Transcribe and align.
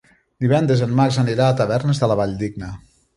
Divendres 0.43 0.79
en 0.85 0.95
Max 0.99 1.19
anirà 1.23 1.49
a 1.49 1.57
Tavernes 1.59 2.01
de 2.05 2.09
la 2.13 2.17
Valldigna. 2.21 2.71